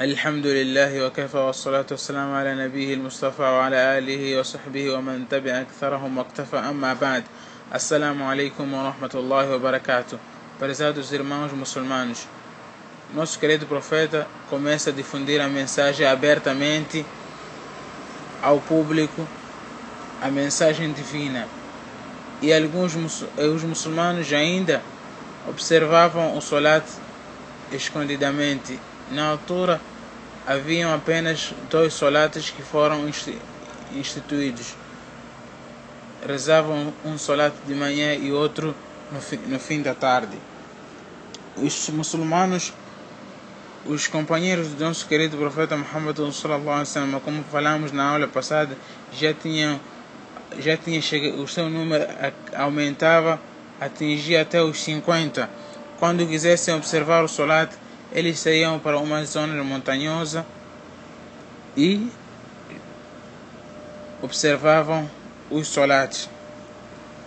الحمد 0.00 0.46
لله 0.46 1.06
وكفى 1.06 1.36
والصلاة 1.36 1.86
والسلام 1.90 2.34
على 2.34 2.54
نبيه 2.54 2.94
المصطفى 2.94 3.42
وعلى 3.42 3.98
آله 3.98 4.40
وصحبه 4.40 4.90
ومن 4.90 5.26
تبع 5.30 5.60
أكثرهم 5.60 6.18
واقتفى 6.18 6.56
أما 6.56 6.94
بعد 6.94 7.24
السلام 7.74 8.22
عليكم 8.22 8.74
ورحمة 8.74 9.10
الله 9.14 9.54
وبركاته 9.54 10.18
Prezados 10.60 11.12
irmãos 11.12 11.52
muçulmanos, 11.52 12.28
nosso 13.12 13.40
querido 13.40 13.66
profeta 13.66 14.28
começa 14.48 14.90
a 14.90 14.92
difundir 14.92 15.40
a 15.40 15.48
mensagem 15.48 16.06
abertamente 16.06 17.04
ao 18.40 18.60
público, 18.60 19.26
a 20.22 20.28
mensagem 20.28 20.92
divina. 20.92 21.48
E 22.40 22.52
alguns 22.52 22.94
os 23.36 23.64
muçulmanos 23.64 24.32
ainda 24.32 24.80
observavam 25.48 26.36
o 26.36 26.40
solat 26.40 26.84
escondidamente. 27.72 28.78
na 29.10 29.30
altura 29.30 29.80
haviam 30.46 30.94
apenas 30.94 31.52
dois 31.70 31.94
solates 31.94 32.50
que 32.50 32.62
foram 32.62 33.08
instituídos. 33.92 34.74
Rezavam 36.26 36.92
um 37.04 37.16
solat 37.16 37.54
de 37.66 37.74
manhã 37.74 38.14
e 38.14 38.32
outro 38.32 38.74
no 39.12 39.20
fim, 39.20 39.36
no 39.46 39.58
fim 39.58 39.82
da 39.82 39.94
tarde. 39.94 40.36
Os 41.56 41.88
muçulmanos, 41.90 42.72
os 43.86 44.06
companheiros 44.06 44.68
do 44.68 44.84
nosso 44.84 45.06
querido 45.06 45.36
profeta 45.36 45.76
Muhammad 45.76 46.16
como 47.24 47.44
falamos 47.44 47.92
na 47.92 48.10
aula 48.10 48.28
passada, 48.28 48.76
já 49.12 49.32
tinham 49.32 49.80
já 50.58 50.76
tinha 50.76 51.00
chegado, 51.00 51.42
o 51.42 51.48
seu 51.48 51.68
número 51.68 52.04
aumentava, 52.56 53.40
atingia 53.80 54.42
até 54.42 54.62
os 54.62 54.82
50. 54.82 55.48
Quando 55.98 56.26
quisessem 56.26 56.74
observar 56.74 57.22
o 57.22 57.28
solat, 57.28 57.70
eles 58.12 58.38
saíam 58.38 58.78
para 58.78 58.98
uma 58.98 59.24
zona 59.24 59.62
montanhosa 59.62 60.44
e 61.76 62.10
observavam 64.22 65.08
os 65.50 65.68
solares. 65.68 66.28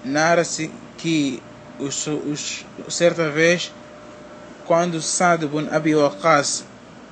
Narra-se 0.03 0.71
que 0.97 1.41
os, 1.79 2.07
os, 2.07 2.65
certa 2.89 3.29
vez, 3.29 3.71
quando 4.65 5.01
Saad 5.01 5.45
bin 5.47 5.67
Abi 5.71 5.95
Waqqas, 5.95 6.65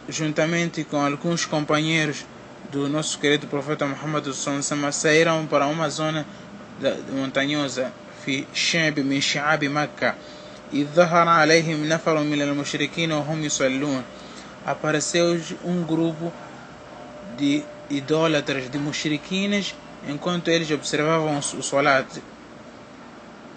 juntamente 0.07 0.83
com 0.83 1.03
alguns 1.03 1.45
companheiros 1.45 2.25
do 2.71 2.87
nosso 2.87 3.19
querido 3.19 3.47
profeta 3.47 3.85
Muhammad 3.85 4.25
Sonsama, 4.33 4.91
saíram 4.91 5.45
para 5.47 5.67
uma 5.67 5.89
zona 5.89 6.25
montanhosa, 7.11 7.91
fi 8.23 8.47
Sheb 8.53 9.03
min 9.03 9.21
Makkah, 9.69 10.15
إذ 10.72 10.86
ظهر 10.94 11.28
عليهم 11.28 11.88
نفر 11.88 12.22
من 12.22 12.42
المشركين 12.42 13.12
وهم 13.12 13.44
يصلون 13.44 14.02
apareceu 14.66 15.38
um 15.64 15.82
grupo 15.82 16.32
de 17.36 17.62
idólatras, 17.90 18.70
de 18.70 18.78
mushriquines, 18.78 19.74
enquanto 20.08 20.48
eles 20.48 20.70
observavam 20.70 21.38
o 21.38 21.62
solat. 21.62 22.06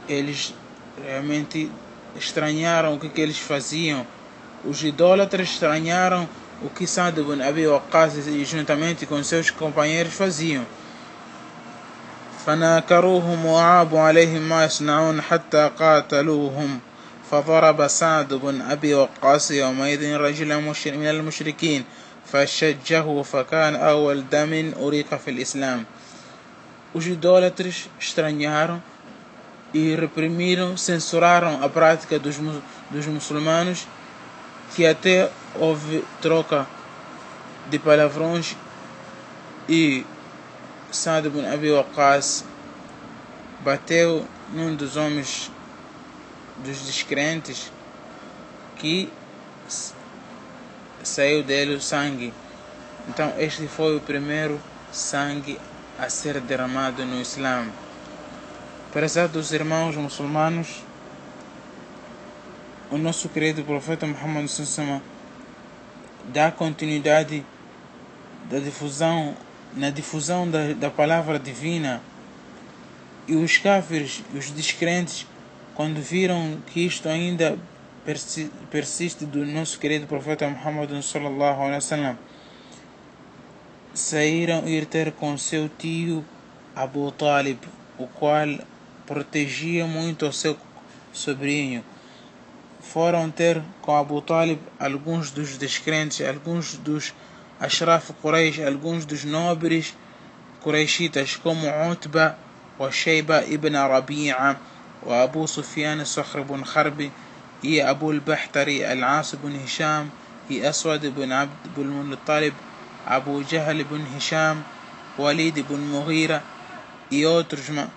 Eles 0.08 0.54
realmente 1.02 1.72
estranharam 2.16 2.96
o 2.96 3.00
que, 3.00 3.10
que 3.10 3.22
eles 3.22 3.38
faziam. 3.38 4.06
Os 4.66 4.84
idólatras 4.84 5.50
estranharam 5.50 6.28
o 6.62 6.70
que 6.70 6.88
Sa'd 6.88 7.20
ibn 7.22 7.42
Abi 7.42 7.68
Waqqas 7.68 8.14
juntamente 8.46 9.06
com 9.06 9.24
seus 9.24 9.50
companheiros 9.50 10.14
faziam. 10.14 10.66
فناكروهم 12.48 13.46
وعابوا 13.46 14.00
عليهم 14.00 14.50
ما 14.50 14.66
يصنعون 14.66 15.22
حتى 15.22 15.72
قاتلوهم 15.80 16.80
فضرب 17.32 17.88
سعد 17.88 18.34
بن 18.34 18.62
أبي 18.62 18.94
وقاص 18.94 19.52
يومئذ 19.52 20.16
رجلا 20.16 20.58
من 20.86 21.08
المشركين 21.08 21.84
فشجه 22.26 23.22
فكان 23.22 23.76
أول 23.76 24.30
دم 24.30 24.74
أريق 24.80 25.16
في 25.16 25.32
الإسلام 25.32 25.86
Os 26.94 27.06
idólatras 27.06 27.90
estranharam 28.00 28.82
e 29.74 29.94
reprimiram, 29.94 30.78
censuraram 30.78 31.62
a 31.62 31.68
prática 31.70 32.18
dos, 32.18 32.38
dos 32.90 33.06
muçulmanos, 33.06 33.86
que 34.74 34.86
até 34.86 35.30
houve 35.54 36.04
troca 36.22 36.66
de 37.70 37.78
palavrões 37.78 38.56
e 39.68 40.06
Sa'd 40.90 41.28
ibn 41.28 41.46
Abi 41.46 41.70
Waqqas 41.72 42.46
bateu 43.60 44.26
num 44.54 44.74
dos 44.74 44.96
homens 44.96 45.52
dos 46.59 46.83
descrentes 46.87 47.73
que 48.77 49.11
saiu 51.03 51.43
dele 51.43 51.75
o 51.75 51.81
sangue. 51.81 52.33
Então 53.09 53.33
este 53.39 53.67
foi 53.67 53.97
o 53.97 54.01
primeiro 54.01 54.61
sangue 54.93 55.59
a 55.99 56.09
ser 56.09 56.41
derramado 56.41 57.05
no 57.05 57.21
Islã. 57.21 57.67
Prezados 58.93 59.53
irmãos 59.53 59.97
muçulmanos, 59.97 60.83
o 62.91 62.99
nosso 62.99 63.29
querido 63.29 63.65
profeta 63.65 64.07
Muhammad 64.07 64.47
dá 66.27 66.51
continuidade 66.51 67.45
da 68.51 68.59
difusão 68.59 69.35
na 69.75 69.91
difusão 69.91 70.49
da, 70.49 70.73
da 70.75 70.91
palavra 70.91 71.39
divina 71.39 72.03
e 73.27 73.35
os 73.35 73.57
kafirs, 73.57 74.23
os 74.35 74.51
descrentes, 74.51 75.27
quando 75.75 76.03
viram 76.03 76.59
que 76.67 76.85
isto 76.85 77.09
ainda 77.09 77.59
persiste 78.71 79.25
do 79.25 79.47
nosso 79.47 79.79
querido 79.79 80.07
profeta 80.07 80.47
Muhammad 80.47 80.91
sallallahu 81.01 81.61
alaihi 81.61 81.77
wasallam, 81.77 82.19
saíram 83.95 84.69
ir 84.69 84.85
ter 84.85 85.13
com 85.13 85.39
seu 85.39 85.71
tio 85.71 86.25
Abu 86.77 87.11
Talib, 87.13 87.59
o 87.99 88.07
qual 88.07 88.59
protegia 89.07 89.87
muito 89.87 90.27
o 90.27 90.33
seu 90.33 90.59
sobrinho. 91.13 91.83
Foram 92.81 93.31
ter 93.31 93.63
com 93.81 93.97
Abu 93.97 94.21
Talib 94.21 94.61
alguns 94.79 95.31
dos 95.31 95.57
descrentes, 95.57 96.21
alguns 96.27 96.77
dos 96.77 97.15
Ashraf 97.59 98.11
Quraysh, 98.21 98.61
alguns 98.61 99.07
dos 99.07 99.25
nobres 99.25 99.97
Qurayshitas, 100.63 101.37
como 101.37 101.67
Utba, 101.91 102.37
Sheiba 102.91 103.45
ibn 103.47 103.75
Rabi'a 103.75 104.72
وأبو 105.03 105.47
سفيان 105.47 106.01
الصخر 106.01 106.41
بن 106.43 106.65
خربي 106.65 107.13
هي 107.65 107.91
أبو 107.91 108.11
البحتري 108.11 108.93
العاص 108.93 109.35
بن 109.35 109.57
هشام 109.57 110.11
هي 110.49 110.69
أسود 110.69 111.07
بن 111.07 111.33
عبد 111.33 111.69
بن 111.77 111.83
المطلب 111.83 112.55
أبو 113.07 113.43
جهل 113.43 113.85
بن 113.85 114.07
هشام 114.17 114.63
وليد 115.19 115.59
بن 115.59 115.81
مغيرة 115.81 116.43
يو 117.13 117.41
ترجمة. 117.41 117.89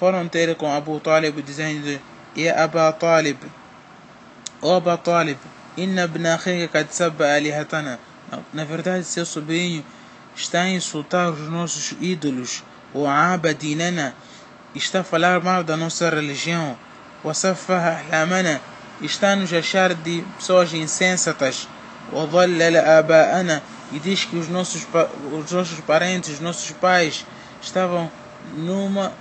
فرن 0.00 0.30
تلك 0.30 0.64
أبو 0.64 0.98
طالب 0.98 1.40
ديزاين 1.40 1.98
يا 2.36 2.64
أبا 2.64 2.90
طالب 2.90 3.36
أو 4.62 4.76
أبا 4.76 4.94
طالب 4.94 5.36
إن 5.78 5.98
ابن 5.98 6.26
أخيك 6.26 6.76
قد 6.76 6.86
سب 6.90 7.22
آلهتنا. 7.22 7.98
نفرتاز 8.54 9.04
سيصبين 9.04 9.84
شتاين 10.36 10.80
سلطان 10.80 11.34
جنوس 11.34 11.94
إيدلوش 12.02 12.60
وعاب 12.94 13.46
ديننا. 13.46 14.12
está 14.77 15.01
a 15.01 15.03
falar 15.03 15.41
mal 15.41 15.63
da 15.63 15.77
nossa 15.77 16.09
religião 16.09 16.77
O 17.23 17.33
Safaha 17.33 17.99
ahlamana 17.99 18.61
está 19.01 19.31
a 19.31 19.35
nos 19.35 19.53
achar 19.53 19.93
de 19.93 20.23
pessoas 20.37 20.73
insensatas 20.73 21.67
O 22.11 22.25
Dhallala 22.25 22.99
aba'ana 22.99 23.61
e 23.91 23.99
diz 23.99 24.25
que 24.25 24.35
os 24.37 24.49
nossos, 24.49 24.87
os 25.31 25.51
nossos 25.51 25.79
parentes, 25.81 26.33
os 26.33 26.39
nossos 26.39 26.71
pais 26.71 27.25
estavam 27.61 28.11
numa 28.55 29.13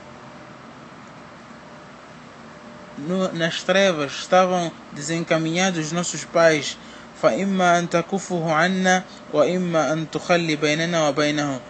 no, 2.98 3.32
nas 3.32 3.62
trevas, 3.62 4.12
estavam 4.12 4.70
desencaminhados 4.92 5.86
os 5.86 5.92
nossos 5.92 6.24
pais. 6.24 6.76
فإما 7.22 7.78
أن 7.78 7.90
تكفه 7.90 8.52
عنا 8.52 9.04
وإما 9.32 9.92
أن 9.92 10.10
تخلي 10.10 10.56
بيننا 10.56 11.08
وبينه 11.08 11.60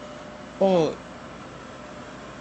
ou 0.59 0.93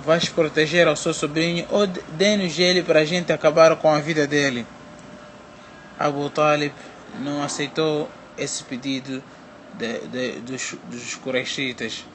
vais 0.08 0.30
proteger 0.30 0.88
ao 0.88 0.96
seu 0.96 1.14
sobrinho 1.14 1.68
ou 1.70 1.86
dê-nos 1.86 2.58
ele 2.58 2.82
para 2.82 3.02
a 3.02 3.06
gente 3.06 3.34
acabar 3.34 3.76
com 3.76 3.90
a 3.90 4.00
vida 4.00 4.26
dele. 4.26 4.66
Abu 6.00 6.30
Talib 6.30 6.74
não 7.20 7.44
aceitou 7.44 8.10
esse 8.38 8.64
pedido 8.64 9.22
de, 9.74 10.00
de, 10.08 10.40
dos, 10.40 10.76
dos. 10.90 12.06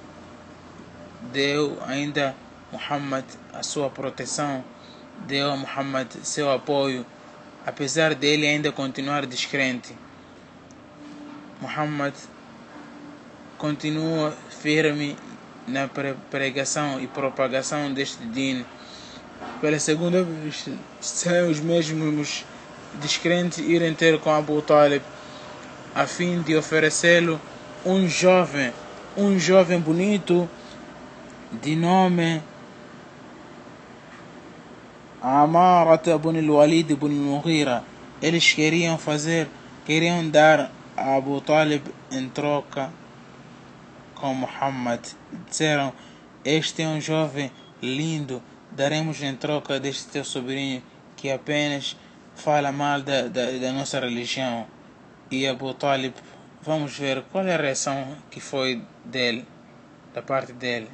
Deu 1.34 1.78
ainda 1.86 2.34
Muhammad 2.72 3.26
a 3.52 3.62
sua 3.62 3.90
proteção, 3.90 4.64
deu 5.26 5.52
a 5.52 5.56
Muhammad 5.58 6.08
seu 6.22 6.50
apoio, 6.50 7.04
apesar 7.66 8.14
dele 8.14 8.46
ainda 8.46 8.72
continuar 8.72 9.26
descrente. 9.26 9.94
Muhammad 11.60 12.14
continua 13.58 14.34
firme 14.62 15.14
na 15.66 15.88
pregação 16.30 17.00
e 17.00 17.06
propagação 17.06 17.92
deste 17.92 18.24
din. 18.26 18.64
Pela 19.60 19.78
segunda 19.78 20.22
vez, 20.22 20.68
sem 21.00 21.42
os 21.50 21.60
mesmos 21.60 22.44
descrentes 23.00 23.58
irem 23.58 23.94
ter 23.94 24.18
com 24.20 24.30
Abu 24.30 24.60
Talib, 24.62 25.02
a 25.94 26.06
fim 26.06 26.40
de 26.42 26.56
oferecê-lo 26.56 27.40
um 27.84 28.08
jovem, 28.08 28.72
um 29.16 29.38
jovem 29.38 29.78
bonito 29.80 30.48
de 31.60 31.76
nome 31.76 32.42
Amarat 35.20 36.06
ibn 36.08 36.36
al-Walid 36.38 36.92
ibn 36.92 37.06
al-Mughira. 37.06 37.84
Eles 38.20 38.52
queriam 38.52 38.96
fazer, 38.98 39.48
queriam 39.84 40.28
dar 40.28 40.70
a 40.96 41.16
Abu 41.16 41.40
Talib 41.40 41.82
em 42.10 42.28
troca 42.28 42.90
com 44.22 44.32
Muhammad. 44.32 45.04
Disseram: 45.48 45.92
Este 46.44 46.82
é 46.82 46.86
um 46.86 47.00
jovem 47.00 47.50
lindo, 47.82 48.40
daremos 48.70 49.20
em 49.20 49.34
troca 49.34 49.80
deste 49.80 50.06
teu 50.10 50.24
sobrinho 50.24 50.80
que 51.16 51.28
apenas 51.28 51.96
fala 52.36 52.70
mal 52.70 53.02
da, 53.02 53.22
da, 53.22 53.50
da 53.50 53.72
nossa 53.72 53.98
religião. 53.98 54.64
E 55.28 55.46
Abu 55.46 55.74
Talib, 55.74 56.14
vamos 56.62 56.96
ver 56.96 57.24
qual 57.32 57.44
é 57.44 57.54
a 57.54 57.60
reação 57.60 58.16
que 58.30 58.38
foi 58.38 58.84
dele, 59.04 59.44
da 60.14 60.22
parte 60.22 60.52
dele. 60.52 60.88